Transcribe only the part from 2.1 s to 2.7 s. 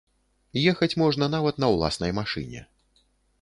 машыне.